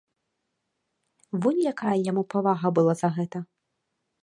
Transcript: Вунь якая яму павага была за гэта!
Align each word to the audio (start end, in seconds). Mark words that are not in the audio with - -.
Вунь 1.43 1.59
якая 1.73 1.95
яму 2.09 2.23
павага 2.35 2.67
была 2.81 2.93
за 3.05 3.09
гэта! 3.21 3.37